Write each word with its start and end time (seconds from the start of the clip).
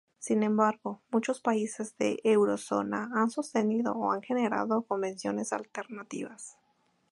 Sin 0.17 0.41
embargo, 0.41 0.99
muchos 1.11 1.41
países 1.41 1.95
de 1.99 2.21
Eurozona 2.23 3.11
han 3.13 3.29
sostenido 3.29 3.93
o 3.93 4.11
han 4.11 4.23
generado 4.23 4.81
convenciones 4.87 5.53
alternativas. 5.53 6.57